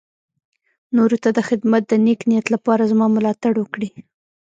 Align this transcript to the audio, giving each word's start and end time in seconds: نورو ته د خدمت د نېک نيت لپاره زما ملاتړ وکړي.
نورو 0.95 1.17
ته 1.23 1.29
د 1.37 1.39
خدمت 1.47 1.83
د 1.87 1.93
نېک 2.05 2.21
نيت 2.29 2.45
لپاره 2.55 2.89
زما 2.91 3.07
ملاتړ 3.15 3.53
وکړي. 3.59 3.89